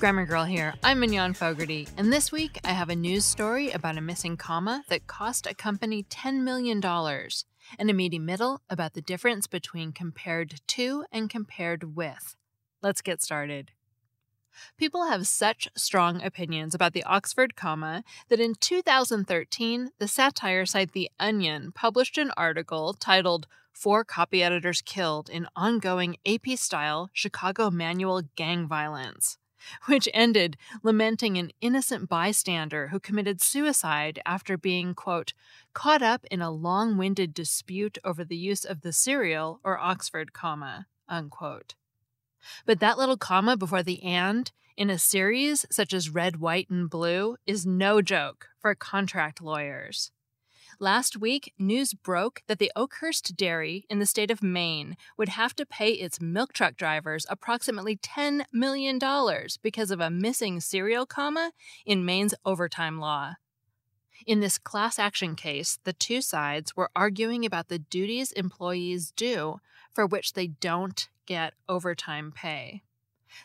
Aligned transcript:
Grammar 0.00 0.24
Girl 0.24 0.44
here. 0.44 0.72
I'm 0.82 1.00
Mignon 1.00 1.34
Fogarty, 1.34 1.86
and 1.98 2.10
this 2.10 2.32
week 2.32 2.58
I 2.64 2.68
have 2.68 2.88
a 2.88 2.96
news 2.96 3.26
story 3.26 3.70
about 3.70 3.98
a 3.98 4.00
missing 4.00 4.38
comma 4.38 4.82
that 4.88 5.06
cost 5.06 5.46
a 5.46 5.54
company 5.54 6.04
$10 6.04 6.40
million, 6.40 6.82
and 6.82 7.90
a 7.90 7.92
meaty 7.92 8.18
middle 8.18 8.62
about 8.70 8.94
the 8.94 9.02
difference 9.02 9.46
between 9.46 9.92
compared 9.92 10.62
to 10.68 11.04
and 11.12 11.28
compared 11.28 11.94
with. 11.96 12.34
Let's 12.82 13.02
get 13.02 13.20
started. 13.20 13.72
People 14.78 15.04
have 15.04 15.26
such 15.26 15.68
strong 15.76 16.22
opinions 16.22 16.74
about 16.74 16.94
the 16.94 17.04
Oxford 17.04 17.54
comma 17.54 18.02
that 18.30 18.40
in 18.40 18.54
2013, 18.54 19.90
the 19.98 20.08
satire 20.08 20.64
site 20.64 20.92
The 20.92 21.10
Onion 21.20 21.72
published 21.72 22.16
an 22.16 22.30
article 22.38 22.94
titled 22.94 23.46
Four 23.74 24.04
Copy 24.04 24.42
Editors 24.42 24.80
Killed 24.80 25.28
in 25.28 25.46
Ongoing 25.54 26.16
AP 26.24 26.56
Style 26.56 27.10
Chicago 27.12 27.70
Manual 27.70 28.22
Gang 28.34 28.66
Violence 28.66 29.36
which 29.86 30.08
ended 30.14 30.56
lamenting 30.82 31.36
an 31.36 31.50
innocent 31.60 32.08
bystander 32.08 32.88
who 32.88 33.00
committed 33.00 33.40
suicide 33.40 34.20
after 34.24 34.56
being, 34.56 34.94
quote, 34.94 35.32
caught 35.74 36.02
up 36.02 36.24
in 36.30 36.40
a 36.40 36.50
long 36.50 36.96
winded 36.96 37.34
dispute 37.34 37.98
over 38.04 38.24
the 38.24 38.36
use 38.36 38.64
of 38.64 38.82
the 38.82 38.92
serial 38.92 39.60
or 39.64 39.78
Oxford 39.78 40.32
comma, 40.32 40.86
unquote. 41.08 41.74
But 42.64 42.80
that 42.80 42.98
little 42.98 43.16
comma 43.16 43.56
before 43.56 43.82
the 43.82 44.02
and 44.02 44.50
in 44.76 44.88
a 44.88 44.98
series 44.98 45.66
such 45.70 45.92
as 45.92 46.08
Red, 46.08 46.40
White, 46.40 46.70
and 46.70 46.88
Blue 46.88 47.36
is 47.46 47.66
no 47.66 48.00
joke 48.00 48.48
for 48.60 48.74
contract 48.74 49.42
lawyers. 49.42 50.10
Last 50.82 51.18
week, 51.18 51.52
news 51.58 51.92
broke 51.92 52.42
that 52.46 52.58
the 52.58 52.72
Oakhurst 52.74 53.36
Dairy 53.36 53.84
in 53.90 53.98
the 53.98 54.06
state 54.06 54.30
of 54.30 54.42
Maine 54.42 54.96
would 55.18 55.28
have 55.28 55.54
to 55.56 55.66
pay 55.66 55.90
its 55.90 56.22
milk 56.22 56.54
truck 56.54 56.74
drivers 56.74 57.26
approximately 57.28 57.98
$10 57.98 58.44
million 58.50 58.98
because 59.60 59.90
of 59.90 60.00
a 60.00 60.08
missing 60.08 60.58
serial 60.58 61.04
comma 61.04 61.52
in 61.84 62.06
Maine's 62.06 62.34
overtime 62.46 62.98
law. 62.98 63.34
In 64.26 64.40
this 64.40 64.56
class 64.56 64.98
action 64.98 65.36
case, 65.36 65.78
the 65.84 65.92
two 65.92 66.22
sides 66.22 66.74
were 66.74 66.90
arguing 66.96 67.44
about 67.44 67.68
the 67.68 67.78
duties 67.78 68.32
employees 68.32 69.12
do 69.14 69.60
for 69.92 70.06
which 70.06 70.32
they 70.32 70.46
don't 70.46 71.10
get 71.26 71.52
overtime 71.68 72.32
pay. 72.34 72.80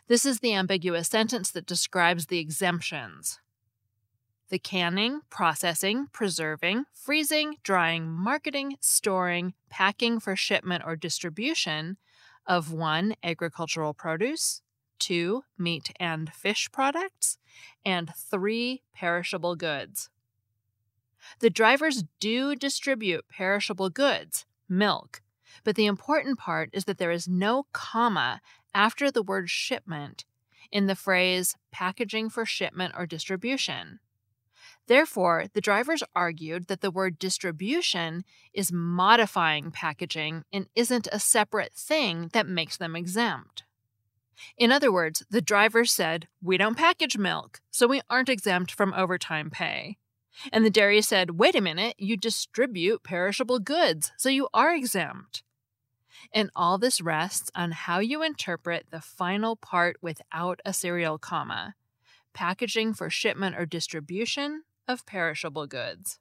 This 0.07 0.25
is 0.25 0.39
the 0.39 0.53
ambiguous 0.53 1.09
sentence 1.09 1.51
that 1.51 1.65
describes 1.65 2.27
the 2.27 2.39
exemptions. 2.39 3.41
The 4.49 4.59
canning, 4.59 5.21
processing, 5.29 6.07
preserving, 6.13 6.85
freezing, 6.93 7.57
drying, 7.63 8.11
marketing, 8.11 8.77
storing, 8.79 9.55
packing 9.69 10.19
for 10.19 10.35
shipment 10.35 10.83
or 10.85 10.95
distribution 10.95 11.97
of 12.45 12.71
one, 12.71 13.15
agricultural 13.23 13.95
produce, 13.95 14.61
two, 14.99 15.43
meat 15.57 15.91
and 15.99 16.31
fish 16.31 16.69
products, 16.71 17.39
and 17.83 18.11
three, 18.15 18.83
perishable 18.93 19.55
goods. 19.55 20.09
The 21.39 21.49
drivers 21.49 22.03
do 22.19 22.55
distribute 22.55 23.25
perishable 23.27 23.89
goods, 23.89 24.45
milk, 24.69 25.23
but 25.63 25.75
the 25.75 25.87
important 25.87 26.37
part 26.37 26.69
is 26.71 26.85
that 26.85 26.99
there 26.99 27.11
is 27.11 27.27
no 27.27 27.65
comma 27.73 28.41
after 28.75 29.09
the 29.09 29.23
word 29.23 29.49
shipment 29.49 30.25
in 30.71 30.85
the 30.85 30.95
phrase 30.95 31.55
packaging 31.71 32.29
for 32.29 32.45
shipment 32.45 32.93
or 32.95 33.05
distribution. 33.05 33.99
Therefore, 34.87 35.45
the 35.53 35.61
drivers 35.61 36.03
argued 36.15 36.67
that 36.67 36.81
the 36.81 36.91
word 36.91 37.17
distribution 37.17 38.23
is 38.53 38.71
modifying 38.71 39.71
packaging 39.71 40.43
and 40.53 40.67
isn't 40.75 41.07
a 41.11 41.19
separate 41.19 41.73
thing 41.73 42.29
that 42.33 42.47
makes 42.47 42.77
them 42.77 42.95
exempt. 42.95 43.63
In 44.57 44.71
other 44.71 44.91
words, 44.91 45.23
the 45.29 45.41
drivers 45.41 45.91
said, 45.91 46.27
We 46.41 46.57
don't 46.57 46.77
package 46.77 47.17
milk, 47.17 47.61
so 47.71 47.87
we 47.87 48.01
aren't 48.09 48.29
exempt 48.29 48.71
from 48.71 48.93
overtime 48.93 49.49
pay. 49.49 49.97
And 50.51 50.65
the 50.65 50.69
dairy 50.69 51.01
said, 51.01 51.31
Wait 51.31 51.55
a 51.55 51.61
minute, 51.61 51.95
you 51.97 52.17
distribute 52.17 53.03
perishable 53.03 53.59
goods, 53.59 54.11
so 54.17 54.29
you 54.29 54.49
are 54.53 54.75
exempt. 54.75 55.43
And 56.31 56.49
all 56.55 56.77
this 56.77 57.01
rests 57.01 57.49
on 57.55 57.71
how 57.71 57.99
you 57.99 58.21
interpret 58.21 58.87
the 58.91 59.01
final 59.01 59.55
part 59.55 59.97
without 60.01 60.59
a 60.65 60.73
serial 60.73 61.17
comma 61.17 61.75
packaging 62.33 62.93
for 62.93 63.09
shipment 63.09 63.55
or 63.57 63.65
distribution 63.65 64.63
of 64.87 65.05
perishable 65.05 65.67
goods. 65.67 66.19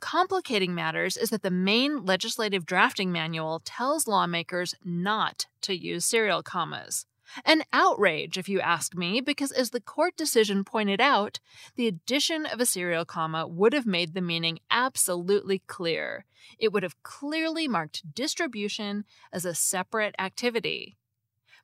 Complicating 0.00 0.74
matters 0.74 1.16
is 1.16 1.30
that 1.30 1.42
the 1.42 1.50
Maine 1.50 2.04
legislative 2.04 2.66
drafting 2.66 3.10
manual 3.10 3.60
tells 3.64 4.06
lawmakers 4.06 4.74
not 4.84 5.46
to 5.62 5.76
use 5.76 6.04
serial 6.04 6.42
commas. 6.42 7.06
An 7.44 7.64
outrage, 7.72 8.36
if 8.36 8.48
you 8.48 8.60
ask 8.60 8.94
me, 8.94 9.20
because 9.20 9.50
as 9.50 9.70
the 9.70 9.80
court 9.80 10.16
decision 10.16 10.62
pointed 10.62 11.00
out, 11.00 11.40
the 11.74 11.88
addition 11.88 12.46
of 12.46 12.60
a 12.60 12.66
serial 12.66 13.04
comma 13.04 13.46
would 13.46 13.72
have 13.72 13.86
made 13.86 14.14
the 14.14 14.20
meaning 14.20 14.58
absolutely 14.70 15.60
clear. 15.66 16.26
It 16.58 16.72
would 16.72 16.82
have 16.82 17.02
clearly 17.02 17.66
marked 17.66 18.14
distribution 18.14 19.04
as 19.32 19.44
a 19.44 19.54
separate 19.54 20.14
activity. 20.18 20.96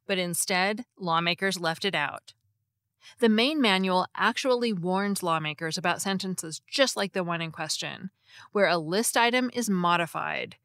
But 0.07 0.19
instead, 0.19 0.87
lawmakers 0.99 1.61
left 1.61 1.85
it 1.85 1.95
out. 1.95 2.33
The 3.19 3.29
Maine 3.29 3.61
manual 3.61 4.07
actually 4.15 4.73
warns 4.73 5.23
lawmakers 5.23 5.79
about 5.79 6.03
sentences 6.03 6.61
just 6.69 6.97
like 6.97 7.13
the 7.13 7.25
one 7.25 7.41
in 7.41 7.51
question, 7.51 8.11
where 8.53 8.69
a 8.69 8.79
list 8.79 9.17
item 9.17 9.51
is 9.53 9.71
modified. 9.71 10.57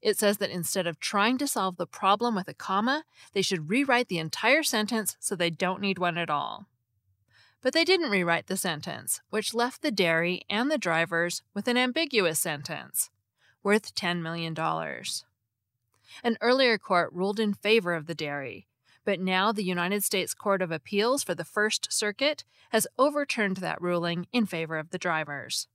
It 0.00 0.18
says 0.18 0.38
that 0.38 0.50
instead 0.50 0.86
of 0.86 1.00
trying 1.00 1.38
to 1.38 1.46
solve 1.46 1.76
the 1.76 1.86
problem 1.86 2.34
with 2.34 2.48
a 2.48 2.54
comma, 2.54 3.04
they 3.32 3.42
should 3.42 3.70
rewrite 3.70 4.08
the 4.08 4.18
entire 4.18 4.62
sentence 4.62 5.16
so 5.20 5.34
they 5.34 5.50
don't 5.50 5.80
need 5.80 5.98
one 5.98 6.18
at 6.18 6.30
all. 6.30 6.66
But 7.60 7.72
they 7.72 7.84
didn't 7.84 8.10
rewrite 8.10 8.48
the 8.48 8.56
sentence, 8.56 9.20
which 9.30 9.54
left 9.54 9.82
the 9.82 9.92
dairy 9.92 10.42
and 10.50 10.70
the 10.70 10.78
drivers 10.78 11.42
with 11.54 11.68
an 11.68 11.76
ambiguous 11.76 12.40
sentence 12.40 13.10
worth 13.62 13.94
$10 13.94 14.20
million. 14.20 14.56
An 16.24 16.36
earlier 16.40 16.78
court 16.78 17.12
ruled 17.12 17.40
in 17.40 17.54
favor 17.54 17.94
of 17.94 18.06
the 18.06 18.14
dairy, 18.14 18.66
but 19.04 19.20
now 19.20 19.52
the 19.52 19.64
United 19.64 20.04
States 20.04 20.34
Court 20.34 20.62
of 20.62 20.70
Appeals 20.70 21.22
for 21.22 21.34
the 21.34 21.44
First 21.44 21.92
Circuit 21.92 22.44
has 22.70 22.86
overturned 22.98 23.58
that 23.58 23.80
ruling 23.80 24.26
in 24.32 24.46
favor 24.46 24.78
of 24.78 24.90
the 24.90 24.98
drivers. 24.98 25.68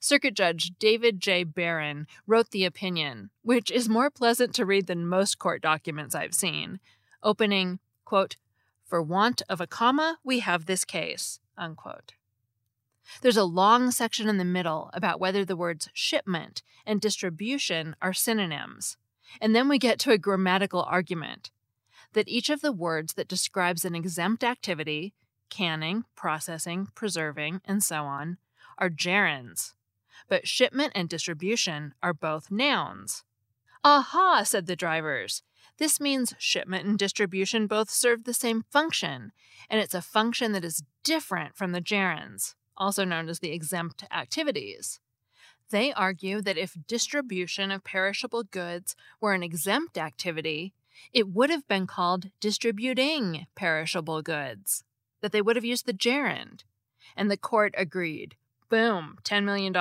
Circuit 0.00 0.34
Judge 0.34 0.72
David 0.78 1.20
J. 1.20 1.44
Barron 1.44 2.06
wrote 2.26 2.50
the 2.50 2.64
opinion, 2.64 3.30
which 3.42 3.70
is 3.70 3.88
more 3.88 4.10
pleasant 4.10 4.54
to 4.54 4.64
read 4.64 4.86
than 4.86 5.06
most 5.06 5.38
court 5.38 5.60
documents 5.60 6.14
I've 6.14 6.34
seen, 6.34 6.80
opening, 7.22 7.80
quote, 8.04 8.36
For 8.86 9.02
want 9.02 9.42
of 9.48 9.60
a 9.60 9.66
comma, 9.66 10.18
we 10.24 10.40
have 10.40 10.66
this 10.66 10.84
case, 10.84 11.40
unquote. 11.58 12.14
There's 13.20 13.36
a 13.36 13.44
long 13.44 13.90
section 13.90 14.28
in 14.28 14.38
the 14.38 14.44
middle 14.44 14.90
about 14.94 15.20
whether 15.20 15.44
the 15.44 15.56
words 15.56 15.90
shipment 15.92 16.62
and 16.86 17.00
distribution 17.00 17.96
are 18.00 18.14
synonyms. 18.14 18.96
And 19.40 19.54
then 19.54 19.68
we 19.68 19.78
get 19.78 19.98
to 20.00 20.12
a 20.12 20.18
grammatical 20.18 20.82
argument 20.82 21.50
that 22.14 22.28
each 22.28 22.50
of 22.50 22.60
the 22.60 22.72
words 22.72 23.14
that 23.14 23.28
describes 23.28 23.84
an 23.84 23.94
exempt 23.94 24.42
activity, 24.42 25.14
canning, 25.50 26.04
processing, 26.16 26.88
preserving, 26.94 27.60
and 27.64 27.82
so 27.82 28.04
on, 28.04 28.38
are 28.78 28.90
gerunds, 28.90 29.74
but 30.28 30.48
shipment 30.48 30.92
and 30.94 31.08
distribution 31.08 31.94
are 32.02 32.14
both 32.14 32.50
nouns. 32.50 33.22
Aha, 33.84 34.42
said 34.44 34.66
the 34.66 34.76
drivers. 34.76 35.42
This 35.78 36.00
means 36.00 36.34
shipment 36.38 36.86
and 36.86 36.98
distribution 36.98 37.66
both 37.66 37.90
serve 37.90 38.24
the 38.24 38.34
same 38.34 38.64
function, 38.70 39.32
and 39.68 39.80
it's 39.80 39.94
a 39.94 40.02
function 40.02 40.52
that 40.52 40.64
is 40.64 40.84
different 41.02 41.56
from 41.56 41.72
the 41.72 41.80
gerunds, 41.80 42.54
also 42.76 43.04
known 43.04 43.28
as 43.28 43.40
the 43.40 43.52
exempt 43.52 44.04
activities. 44.10 45.00
They 45.70 45.92
argue 45.92 46.40
that 46.42 46.58
if 46.58 46.76
distribution 46.86 47.70
of 47.70 47.84
perishable 47.84 48.44
goods 48.44 48.94
were 49.20 49.34
an 49.34 49.42
exempt 49.42 49.98
activity, 49.98 50.74
it 51.12 51.28
would 51.28 51.50
have 51.50 51.66
been 51.68 51.86
called 51.86 52.30
distributing 52.40 53.46
perishable 53.54 54.22
goods, 54.22 54.84
that 55.20 55.32
they 55.32 55.42
would 55.42 55.56
have 55.56 55.64
used 55.64 55.86
the 55.86 55.92
gerund. 55.92 56.64
And 57.16 57.30
the 57.30 57.36
court 57.36 57.74
agreed. 57.76 58.36
Boom, 58.68 59.18
$10 59.24 59.44
million. 59.44 59.72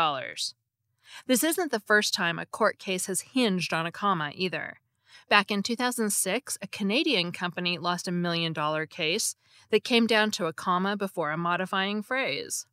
This 1.25 1.44
isn't 1.44 1.71
the 1.71 1.80
first 1.80 2.13
time 2.13 2.38
a 2.38 2.45
court 2.45 2.80
case 2.80 3.07
has 3.07 3.21
hinged 3.21 3.74
on 3.74 3.86
a 3.86 3.92
comma 3.92 4.31
either. 4.33 4.77
Back 5.30 5.51
in 5.51 5.63
2006, 5.63 6.57
a 6.62 6.68
Canadian 6.68 7.31
company 7.31 7.77
lost 7.77 8.07
a 8.07 8.12
million 8.12 8.54
dollar 8.54 8.86
case 8.86 9.36
that 9.69 9.83
came 9.83 10.06
down 10.06 10.31
to 10.31 10.45
a 10.45 10.54
comma 10.54 10.98
before 10.98 11.31
a 11.31 11.38
modifying 11.38 12.01
phrase. 12.01 12.65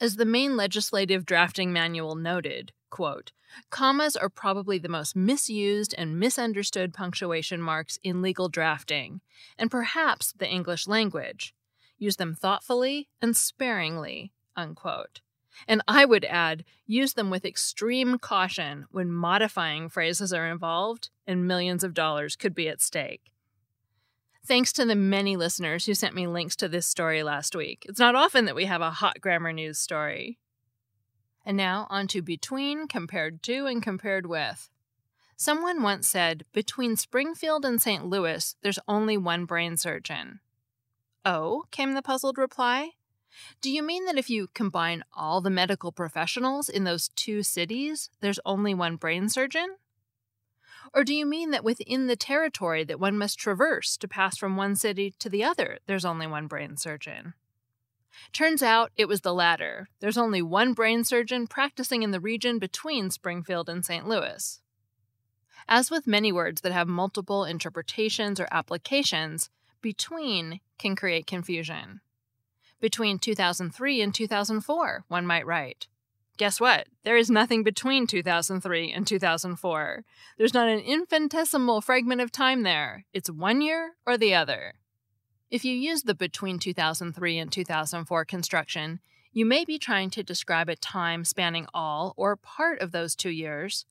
As 0.00 0.16
the 0.16 0.24
Maine 0.24 0.56
legislative 0.56 1.24
drafting 1.24 1.72
manual 1.72 2.14
noted, 2.14 2.72
quote, 2.92 3.32
commas 3.70 4.14
are 4.14 4.28
probably 4.28 4.78
the 4.78 4.88
most 4.88 5.16
misused 5.16 5.94
and 5.98 6.20
misunderstood 6.20 6.94
punctuation 6.94 7.60
marks 7.60 7.98
in 8.04 8.22
legal 8.22 8.48
drafting, 8.48 9.20
and 9.58 9.70
perhaps 9.70 10.32
the 10.38 10.48
English 10.48 10.86
language. 10.86 11.54
Use 11.98 12.16
them 12.16 12.34
thoughtfully 12.34 13.08
and 13.20 13.36
sparingly, 13.36 14.30
unquote. 14.54 15.20
And 15.66 15.82
I 15.88 16.04
would 16.04 16.24
add, 16.26 16.64
use 16.86 17.14
them 17.14 17.30
with 17.30 17.44
extreme 17.44 18.18
caution 18.18 18.86
when 18.90 19.10
modifying 19.10 19.88
phrases 19.88 20.32
are 20.32 20.46
involved 20.46 21.10
and 21.26 21.46
millions 21.46 21.82
of 21.82 21.94
dollars 21.94 22.36
could 22.36 22.54
be 22.54 22.68
at 22.68 22.80
stake. 22.80 23.32
Thanks 24.44 24.72
to 24.74 24.84
the 24.84 24.96
many 24.96 25.36
listeners 25.36 25.86
who 25.86 25.94
sent 25.94 26.14
me 26.14 26.26
links 26.26 26.56
to 26.56 26.68
this 26.68 26.86
story 26.86 27.22
last 27.22 27.54
week. 27.54 27.86
It's 27.88 28.00
not 28.00 28.16
often 28.16 28.44
that 28.46 28.56
we 28.56 28.64
have 28.64 28.80
a 28.80 28.90
hot 28.90 29.20
grammar 29.20 29.52
news 29.52 29.78
story. 29.78 30.38
And 31.44 31.56
now 31.56 31.86
on 31.90 32.06
to 32.08 32.22
between, 32.22 32.86
compared 32.86 33.42
to, 33.44 33.66
and 33.66 33.82
compared 33.82 34.26
with. 34.26 34.70
Someone 35.36 35.82
once 35.82 36.06
said, 36.06 36.44
between 36.52 36.96
Springfield 36.96 37.64
and 37.64 37.82
St. 37.82 38.06
Louis, 38.06 38.54
there's 38.62 38.78
only 38.86 39.16
one 39.16 39.44
brain 39.44 39.76
surgeon. 39.76 40.40
Oh, 41.24 41.64
came 41.70 41.94
the 41.94 42.02
puzzled 42.02 42.38
reply. 42.38 42.90
Do 43.60 43.70
you 43.70 43.82
mean 43.82 44.04
that 44.04 44.18
if 44.18 44.30
you 44.30 44.48
combine 44.54 45.02
all 45.12 45.40
the 45.40 45.50
medical 45.50 45.90
professionals 45.90 46.68
in 46.68 46.84
those 46.84 47.08
two 47.08 47.42
cities, 47.42 48.10
there's 48.20 48.40
only 48.44 48.74
one 48.74 48.96
brain 48.96 49.28
surgeon? 49.28 49.76
Or 50.94 51.04
do 51.04 51.14
you 51.14 51.24
mean 51.24 51.50
that 51.50 51.64
within 51.64 52.06
the 52.06 52.16
territory 52.16 52.84
that 52.84 53.00
one 53.00 53.16
must 53.16 53.38
traverse 53.38 53.96
to 53.96 54.08
pass 54.08 54.36
from 54.36 54.56
one 54.56 54.76
city 54.76 55.14
to 55.18 55.28
the 55.28 55.42
other, 55.42 55.78
there's 55.86 56.04
only 56.04 56.26
one 56.26 56.46
brain 56.46 56.76
surgeon? 56.76 57.34
Turns 58.32 58.62
out 58.62 58.92
it 58.96 59.08
was 59.08 59.22
the 59.22 59.34
latter. 59.34 59.88
There's 60.00 60.18
only 60.18 60.42
one 60.42 60.72
brain 60.72 61.04
surgeon 61.04 61.46
practicing 61.46 62.02
in 62.02 62.10
the 62.10 62.20
region 62.20 62.58
between 62.58 63.10
Springfield 63.10 63.68
and 63.68 63.84
St. 63.84 64.06
Louis. 64.06 64.60
As 65.68 65.90
with 65.90 66.06
many 66.06 66.32
words 66.32 66.60
that 66.62 66.72
have 66.72 66.88
multiple 66.88 67.44
interpretations 67.44 68.40
or 68.40 68.48
applications, 68.50 69.50
between 69.80 70.60
can 70.78 70.96
create 70.96 71.26
confusion. 71.26 72.00
Between 72.80 73.18
2003 73.18 74.02
and 74.02 74.14
2004, 74.14 75.04
one 75.08 75.26
might 75.26 75.46
write. 75.46 75.86
Guess 76.36 76.60
what? 76.60 76.88
There 77.04 77.16
is 77.16 77.30
nothing 77.30 77.62
between 77.62 78.06
2003 78.06 78.90
and 78.90 79.06
2004. 79.06 80.04
There's 80.38 80.54
not 80.54 80.68
an 80.68 80.80
infinitesimal 80.80 81.80
fragment 81.82 82.20
of 82.20 82.32
time 82.32 82.62
there. 82.62 83.04
It's 83.12 83.30
one 83.30 83.60
year 83.60 83.92
or 84.06 84.16
the 84.16 84.34
other. 84.34 84.74
If 85.52 85.66
you 85.66 85.74
use 85.74 86.04
the 86.04 86.14
between 86.14 86.58
2003 86.58 87.38
and 87.38 87.52
2004 87.52 88.24
construction, 88.24 89.00
you 89.34 89.44
may 89.44 89.66
be 89.66 89.78
trying 89.78 90.08
to 90.12 90.22
describe 90.22 90.70
a 90.70 90.76
time 90.76 91.26
spanning 91.26 91.66
all 91.74 92.14
or 92.16 92.36
part 92.36 92.80
of 92.80 92.90
those 92.90 93.14
two 93.14 93.28
years, 93.28 93.84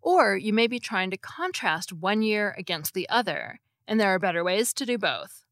or 0.00 0.38
you 0.38 0.54
may 0.54 0.66
be 0.66 0.80
trying 0.80 1.10
to 1.10 1.18
contrast 1.18 1.92
one 1.92 2.22
year 2.22 2.54
against 2.56 2.94
the 2.94 3.06
other, 3.10 3.60
and 3.86 4.00
there 4.00 4.08
are 4.08 4.18
better 4.18 4.42
ways 4.42 4.72
to 4.72 4.86
do 4.86 4.96
both. 4.96 5.44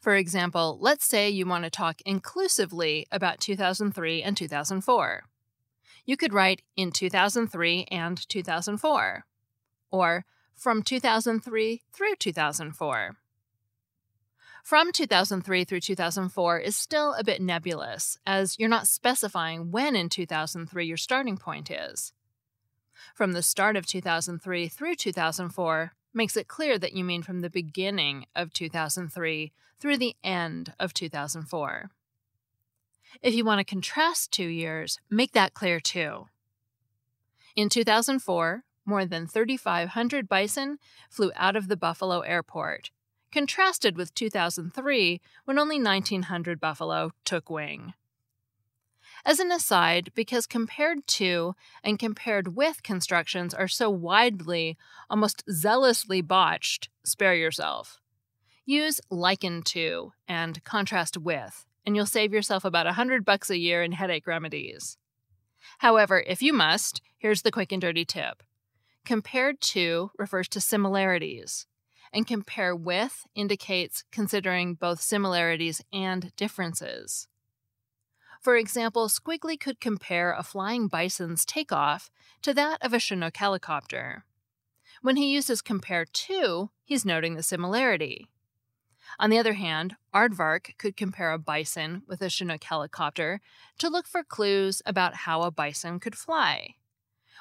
For 0.00 0.16
example, 0.16 0.78
let's 0.80 1.04
say 1.04 1.28
you 1.28 1.44
want 1.44 1.64
to 1.64 1.70
talk 1.70 2.00
inclusively 2.06 3.06
about 3.12 3.38
2003 3.38 4.22
and 4.22 4.34
2004 4.34 5.24
you 6.06 6.16
could 6.16 6.32
write 6.32 6.62
in 6.76 6.92
2003 6.92 7.88
and 7.90 8.28
2004, 8.28 9.26
or 9.90 10.24
from 10.54 10.82
2003 10.82 11.82
through 11.92 12.14
2004. 12.16 13.16
From 14.66 14.90
2003 14.90 15.62
through 15.62 15.78
2004 15.78 16.58
is 16.58 16.76
still 16.76 17.14
a 17.14 17.22
bit 17.22 17.40
nebulous, 17.40 18.18
as 18.26 18.58
you're 18.58 18.68
not 18.68 18.88
specifying 18.88 19.70
when 19.70 19.94
in 19.94 20.08
2003 20.08 20.84
your 20.84 20.96
starting 20.96 21.36
point 21.36 21.70
is. 21.70 22.12
From 23.14 23.30
the 23.30 23.44
start 23.44 23.76
of 23.76 23.86
2003 23.86 24.66
through 24.66 24.96
2004 24.96 25.92
makes 26.12 26.36
it 26.36 26.48
clear 26.48 26.80
that 26.80 26.94
you 26.94 27.04
mean 27.04 27.22
from 27.22 27.42
the 27.42 27.48
beginning 27.48 28.26
of 28.34 28.52
2003 28.52 29.52
through 29.78 29.98
the 29.98 30.16
end 30.24 30.74
of 30.80 30.92
2004. 30.92 31.88
If 33.22 33.34
you 33.34 33.44
want 33.44 33.60
to 33.60 33.64
contrast 33.64 34.32
two 34.32 34.48
years, 34.48 34.98
make 35.08 35.30
that 35.30 35.54
clear 35.54 35.78
too. 35.78 36.26
In 37.54 37.68
2004, 37.68 38.64
more 38.84 39.06
than 39.06 39.28
3,500 39.28 40.28
bison 40.28 40.78
flew 41.08 41.30
out 41.36 41.54
of 41.54 41.68
the 41.68 41.76
Buffalo 41.76 42.22
airport, 42.22 42.90
contrasted 43.36 43.98
with 43.98 44.14
2003, 44.14 45.20
when 45.44 45.58
only 45.58 45.76
1,900 45.76 46.58
buffalo 46.58 47.10
took 47.26 47.50
wing. 47.50 47.92
As 49.26 49.40
an 49.40 49.52
aside, 49.52 50.10
because 50.14 50.46
compared 50.46 51.06
to 51.08 51.54
and 51.84 51.98
compared 51.98 52.56
with 52.56 52.82
constructions 52.82 53.52
are 53.52 53.68
so 53.68 53.90
widely, 53.90 54.78
almost 55.10 55.44
zealously 55.50 56.22
botched, 56.22 56.88
spare 57.04 57.34
yourself. 57.34 58.00
Use 58.64 59.00
liken 59.10 59.62
to 59.62 60.12
and 60.26 60.64
contrast 60.64 61.18
with 61.18 61.66
and 61.86 61.94
you'll 61.94 62.06
save 62.06 62.32
yourself 62.32 62.64
about 62.64 62.88
a 62.88 62.94
hundred 62.94 63.24
bucks 63.24 63.48
a 63.48 63.58
year 63.58 63.82
in 63.82 63.92
headache 63.92 64.26
remedies. 64.26 64.98
However, 65.78 66.22
if 66.26 66.42
you 66.42 66.52
must, 66.52 67.00
here's 67.18 67.42
the 67.42 67.52
quick 67.52 67.70
and 67.70 67.80
dirty 67.80 68.04
tip. 68.04 68.42
Compared 69.04 69.60
to 69.60 70.10
refers 70.18 70.48
to 70.48 70.60
similarities, 70.60 71.66
and 72.12 72.26
compare 72.26 72.74
with 72.74 73.26
indicates 73.34 74.04
considering 74.10 74.74
both 74.74 75.00
similarities 75.00 75.82
and 75.92 76.34
differences. 76.36 77.28
For 78.40 78.56
example, 78.56 79.08
Squiggly 79.08 79.58
could 79.58 79.80
compare 79.80 80.32
a 80.32 80.42
flying 80.42 80.88
bison's 80.88 81.44
takeoff 81.44 82.10
to 82.42 82.54
that 82.54 82.78
of 82.80 82.92
a 82.92 82.98
Chinook 82.98 83.36
helicopter. 83.36 84.24
When 85.02 85.16
he 85.16 85.32
uses 85.32 85.62
compare 85.62 86.04
to, 86.04 86.70
he's 86.84 87.04
noting 87.04 87.34
the 87.34 87.42
similarity. 87.42 88.28
On 89.18 89.30
the 89.30 89.38
other 89.38 89.54
hand, 89.54 89.96
Aardvark 90.14 90.78
could 90.78 90.96
compare 90.96 91.32
a 91.32 91.38
bison 91.38 92.02
with 92.06 92.20
a 92.22 92.30
Chinook 92.30 92.64
helicopter 92.64 93.40
to 93.78 93.88
look 93.88 94.06
for 94.06 94.22
clues 94.22 94.82
about 94.84 95.14
how 95.14 95.42
a 95.42 95.50
bison 95.50 96.00
could 96.00 96.16
fly. 96.16 96.74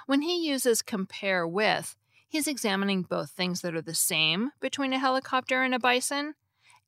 When 0.05 0.21
he 0.21 0.47
uses 0.47 0.81
compare 0.81 1.47
with, 1.47 1.95
he's 2.27 2.47
examining 2.47 3.03
both 3.03 3.31
things 3.31 3.61
that 3.61 3.75
are 3.75 3.81
the 3.81 3.95
same 3.95 4.51
between 4.59 4.93
a 4.93 4.99
helicopter 4.99 5.63
and 5.63 5.73
a 5.73 5.79
bison 5.79 6.35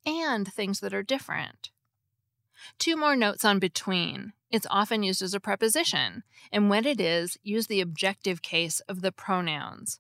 and 0.06 0.52
things 0.52 0.80
that 0.80 0.94
are 0.94 1.04
different. 1.04 1.72
Two 2.80 2.96
more 2.96 3.16
notes 3.16 3.46
on 3.46 3.60
between. 3.60 4.34
It's 4.50 4.68
often 4.70 5.04
used 5.04 5.22
as 5.22 5.34
a 5.34 5.40
preposition, 5.40 6.24
and 6.52 6.70
when 6.70 6.86
it 6.86 7.02
is, 7.02 7.38
use 7.44 7.68
the 7.68 7.82
objective 7.82 8.42
case 8.42 8.80
of 8.82 9.02
the 9.02 9.12
pronouns. 9.12 10.00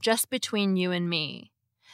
Just 0.00 0.28
between 0.28 0.76
you 0.76 0.92
and 0.92 1.08
me. 1.08 1.52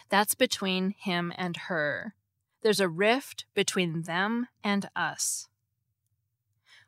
That's 0.09 0.35
between 0.35 0.95
him 0.99 1.33
and 1.37 1.57
her. 1.69 2.15
There's 2.63 2.81
a 2.81 2.89
rift 2.89 3.47
between 3.55 4.03
them 4.03 4.49
and 4.63 4.89
us. 4.97 5.49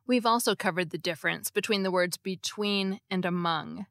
We've 0.07 0.27
also 0.27 0.55
covered 0.55 0.91
the 0.91 0.99
difference 0.99 1.51
between 1.51 1.83
the 1.83 1.91
words 1.91 2.17
between 2.17 3.01
and 3.11 3.25
among. 3.25 3.87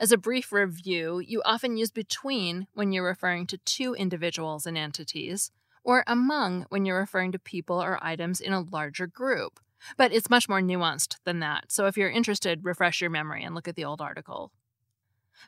As 0.00 0.12
a 0.12 0.18
brief 0.18 0.52
review, 0.52 1.18
you 1.18 1.42
often 1.44 1.76
use 1.76 1.90
between 1.90 2.66
when 2.74 2.92
you're 2.92 3.04
referring 3.04 3.46
to 3.48 3.58
two 3.58 3.94
individuals 3.94 4.66
and 4.66 4.76
entities, 4.78 5.50
or 5.82 6.04
among 6.06 6.66
when 6.70 6.84
you're 6.84 6.98
referring 6.98 7.32
to 7.32 7.38
people 7.38 7.82
or 7.82 8.02
items 8.02 8.40
in 8.40 8.52
a 8.52 8.62
larger 8.62 9.06
group. 9.06 9.60
But 9.96 10.12
it's 10.12 10.30
much 10.30 10.48
more 10.48 10.60
nuanced 10.60 11.16
than 11.24 11.40
that, 11.40 11.70
so 11.70 11.86
if 11.86 11.96
you're 11.96 12.10
interested, 12.10 12.64
refresh 12.64 13.00
your 13.00 13.10
memory 13.10 13.44
and 13.44 13.54
look 13.54 13.68
at 13.68 13.76
the 13.76 13.84
old 13.84 14.00
article. 14.00 14.50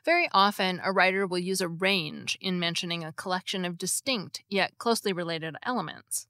Very 0.05 0.29
often, 0.31 0.79
a 0.83 0.91
writer 0.91 1.25
will 1.25 1.39
use 1.39 1.61
a 1.61 1.67
range 1.67 2.37
in 2.39 2.59
mentioning 2.59 3.03
a 3.03 3.13
collection 3.13 3.65
of 3.65 3.77
distinct 3.77 4.43
yet 4.47 4.77
closely 4.77 5.11
related 5.11 5.55
elements. 5.63 6.27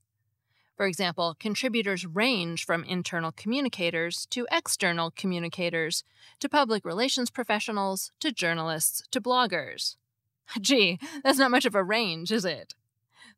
For 0.78 0.86
example, 0.86 1.36
contributors 1.40 2.06
range 2.06 2.64
from 2.64 2.84
internal 2.84 3.32
communicators 3.32 4.28
to 4.28 4.48
external 4.52 5.10
communicators 5.10 6.04
to 6.40 6.48
public 6.48 6.86
relations 6.86 7.32
professionals 7.32 8.12
to 8.20 8.32
journalists 8.32 9.02
to 9.10 9.20
bloggers. 9.20 9.96
Gee, 10.62 11.00
that's 11.24 11.40
not 11.40 11.50
much 11.50 11.66
of 11.66 11.74
a 11.74 11.84
range, 11.84 12.32
is 12.32 12.46
it? 12.46 12.76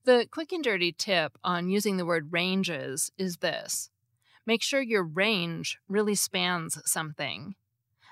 The 0.04 0.28
quick 0.30 0.52
and 0.52 0.62
dirty 0.62 0.92
tip 0.92 1.38
on 1.42 1.70
using 1.70 1.96
the 1.96 2.06
word 2.06 2.34
ranges 2.34 3.10
is 3.18 3.38
this 3.38 3.90
make 4.46 4.62
sure 4.62 4.82
your 4.82 5.04
range 5.04 5.80
really 5.88 6.16
spans 6.16 6.82
something. 6.84 7.56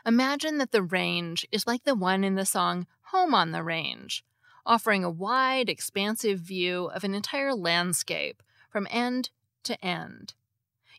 Imagine 0.05 0.57
that 0.59 0.71
the 0.71 0.83
range 0.83 1.45
is 1.51 1.67
like 1.67 1.83
the 1.83 1.95
one 1.95 2.23
in 2.23 2.35
the 2.35 2.45
song 2.45 2.87
Home 3.11 3.33
on 3.33 3.51
the 3.51 3.63
Range, 3.63 4.23
offering 4.65 5.03
a 5.03 5.09
wide, 5.09 5.67
expansive 5.67 6.39
view 6.39 6.85
of 6.93 7.03
an 7.03 7.13
entire 7.13 7.53
landscape 7.53 8.43
from 8.77 8.87
end 8.91 9.31
to 9.63 9.83
end. 9.83 10.35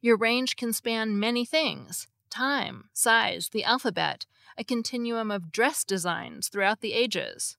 Your 0.02 0.16
range 0.16 0.56
can 0.56 0.72
span 0.72 1.20
many 1.20 1.44
things 1.44 2.08
time, 2.28 2.88
size, 2.92 3.50
the 3.52 3.62
alphabet, 3.62 4.26
a 4.56 4.64
continuum 4.64 5.30
of 5.30 5.52
dress 5.52 5.84
designs 5.84 6.48
throughout 6.48 6.80
the 6.80 6.92
ages. 6.92 7.56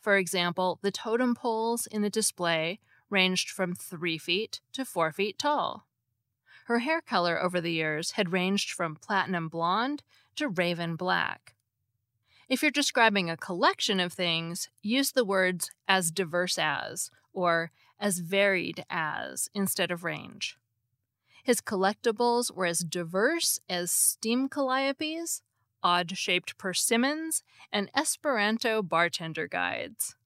For 0.00 0.16
example, 0.16 0.78
the 0.80 0.90
totem 0.90 1.34
poles 1.34 1.86
in 1.86 2.00
the 2.00 2.08
display 2.08 2.80
ranged 3.10 3.50
from 3.50 3.74
3 3.74 4.16
feet 4.16 4.62
to 4.72 4.82
4 4.82 5.12
feet 5.12 5.38
tall. 5.38 5.86
Her 6.64 6.78
hair 6.78 7.02
color 7.02 7.38
over 7.38 7.60
the 7.60 7.72
years 7.72 8.12
had 8.12 8.32
ranged 8.32 8.70
from 8.70 8.96
platinum 8.96 9.48
blonde 9.48 10.02
to 10.36 10.48
raven 10.48 10.96
black. 10.96 11.54
If 12.48 12.62
you're 12.62 12.70
describing 12.70 13.28
a 13.28 13.36
collection 13.36 14.00
of 14.00 14.14
things, 14.14 14.70
use 14.80 15.12
the 15.12 15.22
words 15.22 15.70
as 15.86 16.10
diverse 16.10 16.56
as 16.56 17.10
or 17.34 17.72
as 17.98 18.18
varied 18.18 18.84
as 18.90 19.48
instead 19.54 19.90
of 19.90 20.04
range. 20.04 20.58
His 21.42 21.60
collectibles 21.60 22.54
were 22.54 22.66
as 22.66 22.80
diverse 22.80 23.60
as 23.68 23.92
steam 23.92 24.48
calliopes, 24.48 25.42
odd 25.82 26.16
shaped 26.16 26.56
persimmons, 26.56 27.42
and 27.70 27.90
Esperanto 27.94 28.82
bartender 28.82 29.46
guides. 29.46 30.16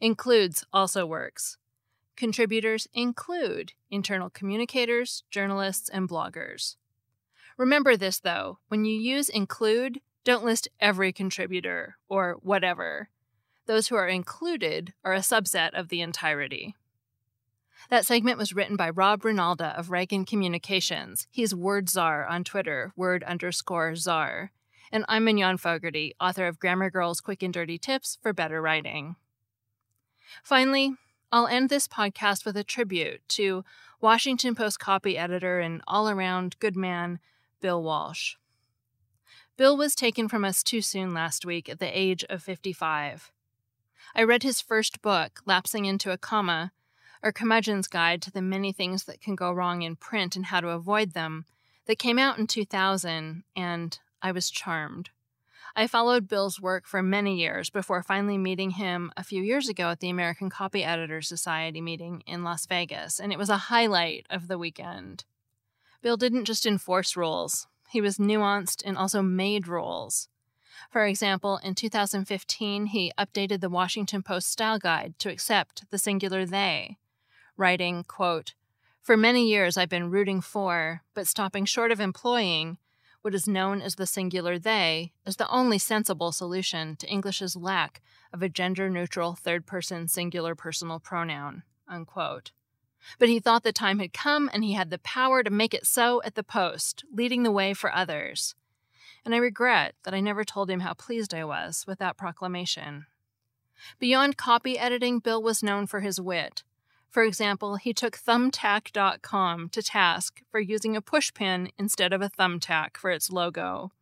Includes 0.00 0.64
also 0.72 1.06
works 1.06 1.56
Contributors 2.16 2.86
include 2.92 3.72
internal 3.90 4.30
communicators, 4.30 5.24
journalists, 5.30 5.88
and 5.88 6.08
bloggers. 6.08 6.76
Remember 7.56 7.96
this 7.96 8.20
though 8.20 8.58
when 8.68 8.84
you 8.84 8.96
use 8.96 9.28
include, 9.28 10.00
don't 10.24 10.44
list 10.44 10.68
every 10.80 11.12
contributor 11.12 11.96
or 12.08 12.38
whatever. 12.40 13.08
Those 13.66 13.88
who 13.88 13.96
are 13.96 14.08
included 14.08 14.92
are 15.04 15.14
a 15.14 15.20
subset 15.20 15.70
of 15.72 15.88
the 15.88 16.02
entirety. 16.02 16.74
That 17.90 18.06
segment 18.06 18.38
was 18.38 18.52
written 18.52 18.76
by 18.76 18.90
Rob 18.90 19.22
Reinalda 19.22 19.78
of 19.78 19.88
Ragan 19.88 20.26
Communications. 20.26 21.26
He's 21.30 21.54
Word 21.54 21.88
Czar 21.88 22.26
on 22.26 22.44
Twitter, 22.44 22.92
word 22.96 23.22
underscore 23.24 23.94
czar. 23.94 24.52
And 24.92 25.04
I'm 25.08 25.24
Mignon 25.24 25.56
Fogarty, 25.56 26.14
author 26.20 26.46
of 26.46 26.58
Grammar 26.58 26.90
Girl's 26.90 27.20
Quick 27.20 27.42
and 27.42 27.52
Dirty 27.52 27.78
Tips 27.78 28.18
for 28.22 28.32
Better 28.32 28.60
Writing. 28.60 29.16
Finally, 30.42 30.94
I'll 31.32 31.46
end 31.46 31.68
this 31.68 31.88
podcast 31.88 32.44
with 32.44 32.56
a 32.56 32.64
tribute 32.64 33.20
to 33.30 33.64
Washington 34.00 34.54
Post 34.54 34.78
copy 34.78 35.18
editor 35.18 35.58
and 35.58 35.82
all 35.86 36.08
around 36.08 36.58
good 36.58 36.76
man, 36.76 37.18
Bill 37.60 37.82
Walsh. 37.82 38.36
Bill 39.56 39.76
was 39.76 39.94
taken 39.94 40.28
from 40.28 40.44
us 40.44 40.62
too 40.62 40.80
soon 40.80 41.14
last 41.14 41.46
week 41.46 41.68
at 41.68 41.78
the 41.78 41.98
age 41.98 42.24
of 42.28 42.42
55. 42.42 43.32
I 44.16 44.22
read 44.22 44.44
his 44.44 44.60
first 44.60 45.02
book, 45.02 45.40
Lapsing 45.44 45.86
into 45.86 46.12
a 46.12 46.16
Comma, 46.16 46.70
or 47.20 47.32
Curmudgeon's 47.32 47.88
Guide 47.88 48.22
to 48.22 48.30
the 48.30 48.40
Many 48.40 48.70
Things 48.70 49.04
That 49.04 49.20
Can 49.20 49.34
Go 49.34 49.50
Wrong 49.50 49.82
in 49.82 49.96
Print 49.96 50.36
and 50.36 50.46
How 50.46 50.60
to 50.60 50.68
Avoid 50.68 51.14
Them, 51.14 51.46
that 51.86 51.98
came 51.98 52.16
out 52.16 52.38
in 52.38 52.46
2000, 52.46 53.42
and 53.56 53.98
I 54.22 54.30
was 54.30 54.50
charmed. 54.50 55.10
I 55.74 55.88
followed 55.88 56.28
Bill's 56.28 56.60
work 56.60 56.86
for 56.86 57.02
many 57.02 57.40
years 57.40 57.70
before 57.70 58.04
finally 58.04 58.38
meeting 58.38 58.70
him 58.70 59.10
a 59.16 59.24
few 59.24 59.42
years 59.42 59.68
ago 59.68 59.90
at 59.90 59.98
the 59.98 60.10
American 60.10 60.48
Copy 60.48 60.84
Editors 60.84 61.26
Society 61.26 61.80
meeting 61.80 62.22
in 62.24 62.44
Las 62.44 62.66
Vegas, 62.66 63.18
and 63.18 63.32
it 63.32 63.38
was 63.38 63.50
a 63.50 63.56
highlight 63.56 64.26
of 64.30 64.46
the 64.46 64.58
weekend. 64.58 65.24
Bill 66.02 66.16
didn't 66.16 66.44
just 66.44 66.66
enforce 66.66 67.16
rules, 67.16 67.66
he 67.90 68.00
was 68.00 68.18
nuanced 68.18 68.80
and 68.84 68.96
also 68.96 69.22
made 69.22 69.66
rules. 69.66 70.28
For 70.90 71.06
example, 71.06 71.58
in 71.62 71.74
2015, 71.74 72.86
he 72.86 73.12
updated 73.18 73.60
the 73.60 73.68
Washington 73.68 74.22
Post 74.22 74.50
style 74.50 74.78
guide 74.78 75.14
to 75.18 75.30
accept 75.30 75.90
the 75.90 75.98
singular 75.98 76.44
they, 76.44 76.98
writing, 77.56 78.04
quote, 78.04 78.54
For 79.02 79.16
many 79.16 79.48
years 79.48 79.76
I've 79.76 79.88
been 79.88 80.10
rooting 80.10 80.40
for, 80.40 81.02
but 81.14 81.26
stopping 81.26 81.64
short 81.64 81.90
of 81.90 82.00
employing, 82.00 82.78
what 83.24 83.34
is 83.34 83.48
known 83.48 83.80
as 83.80 83.94
the 83.94 84.06
singular 84.06 84.58
they 84.58 85.12
is 85.24 85.36
the 85.36 85.48
only 85.48 85.78
sensible 85.78 86.30
solution 86.30 86.94
to 86.96 87.08
English's 87.08 87.56
lack 87.56 88.02
of 88.34 88.42
a 88.42 88.50
gender 88.50 88.90
neutral 88.90 89.34
third 89.34 89.64
person 89.64 90.08
singular 90.08 90.54
personal 90.54 91.00
pronoun. 91.00 91.62
Unquote. 91.88 92.50
But 93.18 93.30
he 93.30 93.40
thought 93.40 93.62
the 93.62 93.72
time 93.72 93.98
had 93.98 94.12
come 94.12 94.50
and 94.52 94.62
he 94.62 94.74
had 94.74 94.90
the 94.90 94.98
power 94.98 95.42
to 95.42 95.50
make 95.50 95.72
it 95.72 95.86
so 95.86 96.22
at 96.22 96.34
the 96.34 96.42
post, 96.42 97.04
leading 97.10 97.44
the 97.44 97.50
way 97.50 97.72
for 97.72 97.94
others. 97.94 98.54
And 99.24 99.34
I 99.34 99.38
regret 99.38 99.94
that 100.04 100.14
I 100.14 100.20
never 100.20 100.44
told 100.44 100.70
him 100.70 100.80
how 100.80 100.94
pleased 100.94 101.32
I 101.32 101.44
was 101.44 101.84
with 101.86 101.98
that 101.98 102.16
proclamation. 102.16 103.06
Beyond 103.98 104.36
copy 104.36 104.78
editing, 104.78 105.18
Bill 105.18 105.42
was 105.42 105.62
known 105.62 105.86
for 105.86 106.00
his 106.00 106.20
wit. 106.20 106.62
For 107.10 107.22
example, 107.22 107.76
he 107.76 107.94
took 107.94 108.18
Thumbtack.com 108.18 109.68
to 109.68 109.82
task 109.82 110.42
for 110.50 110.58
using 110.58 110.96
a 110.96 111.02
pushpin 111.02 111.70
instead 111.78 112.12
of 112.12 112.20
a 112.20 112.28
thumbtack 112.28 112.96
for 112.96 113.10
its 113.10 113.30
logo. 113.30 113.92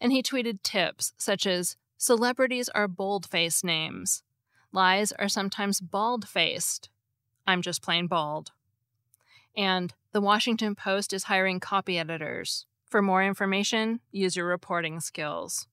And 0.00 0.12
he 0.12 0.22
tweeted 0.22 0.62
tips 0.62 1.12
such 1.16 1.46
as 1.46 1.76
Celebrities 1.96 2.68
are 2.70 2.88
bold 2.88 3.24
faced 3.24 3.64
names. 3.64 4.22
Lies 4.72 5.12
are 5.12 5.28
sometimes 5.28 5.80
bald 5.80 6.28
faced. 6.28 6.90
I'm 7.46 7.62
just 7.62 7.82
plain 7.82 8.06
bald. 8.06 8.50
And 9.56 9.94
the 10.12 10.20
Washington 10.20 10.74
Post 10.74 11.12
is 11.12 11.24
hiring 11.24 11.60
copy 11.60 11.98
editors. 11.98 12.66
For 12.96 13.02
more 13.02 13.22
information, 13.22 14.00
use 14.10 14.36
your 14.36 14.46
reporting 14.46 15.00
skills. 15.00 15.66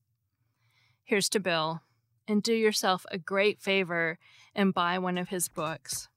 Here's 1.06 1.30
to 1.30 1.39
Bill, 1.39 1.82
and 2.27 2.44
do 2.44 2.53
yourself 2.53 3.06
a 3.12 3.18
great 3.18 3.62
favor 3.62 4.20
and 4.53 4.74
buy 4.74 5.00
one 5.00 5.18
of 5.18 5.30
his 5.30 5.48
books. 5.48 6.10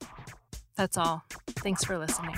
That's 0.77 0.99
all. 0.99 1.23
Thanks 1.47 1.85
for 1.85 1.97
listening. 1.97 2.35